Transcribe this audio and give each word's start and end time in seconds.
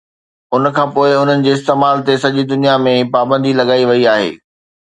ان 0.53 0.63
کان 0.75 0.87
پوء، 0.93 1.11
انهن 1.21 1.39
جي 1.45 1.51
استعمال 1.57 1.95
تي 2.05 2.13
سڄي 2.23 2.43
دنيا 2.51 2.75
۾ 2.89 2.95
پابندي 3.13 3.51
لڳائي 3.59 3.83
وئي 3.89 4.03
آهي 4.15 4.31